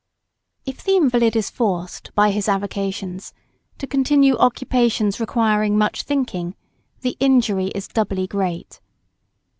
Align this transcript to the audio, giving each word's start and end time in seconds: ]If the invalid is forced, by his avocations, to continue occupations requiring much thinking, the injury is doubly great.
]If 0.71 0.83
the 0.83 0.95
invalid 0.95 1.35
is 1.35 1.51
forced, 1.51 2.09
by 2.15 2.31
his 2.31 2.49
avocations, 2.49 3.35
to 3.77 3.85
continue 3.85 4.35
occupations 4.35 5.19
requiring 5.19 5.77
much 5.77 6.01
thinking, 6.01 6.55
the 7.01 7.15
injury 7.19 7.67
is 7.75 7.87
doubly 7.87 8.25
great. 8.25 8.81